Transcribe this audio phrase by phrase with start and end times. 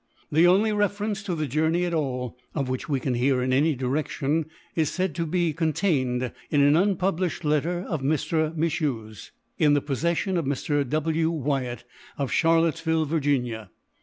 [0.31, 3.75] The only reference to the journey at all, of which we can hear in any
[3.75, 8.07] direction, is said to be contained in an unpublished letter of M.
[8.57, 9.29] Michau's,
[9.59, 10.89] in the possession of Mr.
[10.89, 11.29] W.
[11.29, 11.83] Wyatt,
[12.17, 13.69] of Charlottesville, Virginia.